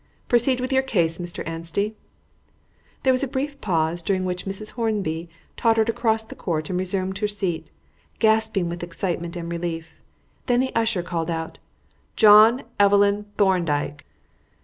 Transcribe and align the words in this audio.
Proceed 0.27 0.59
with 0.59 0.73
your 0.73 0.81
case, 0.81 1.19
Mr. 1.19 1.47
Anstey." 1.47 1.95
There 3.03 3.13
was 3.13 3.21
a 3.21 3.27
brief 3.27 3.61
pause, 3.61 4.01
during 4.01 4.25
which 4.25 4.47
Mrs. 4.47 4.71
Hornby 4.71 5.29
tottered 5.57 5.89
across 5.89 6.23
the 6.25 6.33
court 6.33 6.71
and 6.71 6.79
resumed 6.79 7.19
her 7.19 7.27
seat, 7.27 7.69
gasping 8.17 8.67
with 8.67 8.81
excitement 8.81 9.35
and 9.37 9.51
relief; 9.51 10.01
then 10.47 10.59
the 10.59 10.73
usher 10.75 11.03
called 11.03 11.29
out 11.29 11.59
"John 12.15 12.63
Evelyn 12.79 13.27
Thorndyke!" 13.37 14.03